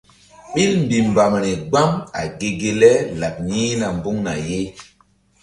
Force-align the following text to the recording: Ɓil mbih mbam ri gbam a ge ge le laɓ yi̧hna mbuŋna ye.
Ɓil 0.53 0.71
mbih 0.83 1.03
mbam 1.11 1.33
ri 1.43 1.53
gbam 1.69 1.91
a 2.19 2.21
ge 2.39 2.49
ge 2.59 2.71
le 2.81 2.91
laɓ 3.19 3.35
yi̧hna 3.49 3.87
mbuŋna 3.97 4.33
ye. 4.47 4.59